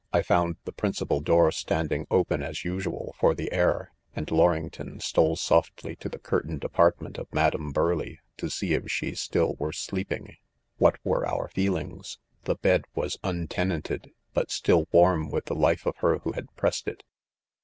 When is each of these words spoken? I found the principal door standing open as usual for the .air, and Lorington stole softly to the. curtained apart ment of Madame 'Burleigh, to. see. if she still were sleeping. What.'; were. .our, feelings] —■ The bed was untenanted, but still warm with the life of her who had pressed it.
I 0.11 0.23
found 0.23 0.55
the 0.65 0.71
principal 0.71 1.19
door 1.19 1.51
standing 1.51 2.07
open 2.09 2.41
as 2.41 2.65
usual 2.65 3.13
for 3.19 3.35
the 3.35 3.51
.air, 3.51 3.91
and 4.15 4.27
Lorington 4.31 4.99
stole 4.99 5.35
softly 5.35 5.95
to 5.97 6.09
the. 6.09 6.17
curtained 6.17 6.63
apart 6.63 6.99
ment 6.99 7.19
of 7.19 7.31
Madame 7.31 7.71
'Burleigh, 7.71 8.17
to. 8.37 8.49
see. 8.49 8.73
if 8.73 8.89
she 8.89 9.13
still 9.13 9.53
were 9.59 9.71
sleeping. 9.71 10.37
What.'; 10.79 10.97
were. 11.03 11.23
.our, 11.27 11.49
feelings] 11.49 12.17
—■ 12.43 12.45
The 12.45 12.55
bed 12.55 12.85
was 12.95 13.19
untenanted, 13.23 14.09
but 14.33 14.49
still 14.49 14.87
warm 14.91 15.29
with 15.29 15.45
the 15.45 15.53
life 15.55 15.85
of 15.85 15.97
her 15.97 16.17
who 16.17 16.31
had 16.31 16.51
pressed 16.55 16.87
it. 16.87 17.03